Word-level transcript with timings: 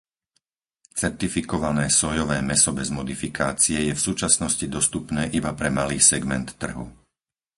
Certifikované 1.01 1.85
sójové 1.99 2.37
mäso 2.49 2.69
bez 2.79 2.89
modifikácie 2.99 3.77
je 3.87 3.93
v 3.95 4.01
súčasnosti 4.07 4.65
dostupné 4.77 5.23
iba 5.39 5.51
pre 5.59 5.69
malý 5.79 5.97
segment 6.11 6.47
trhu. 6.61 6.85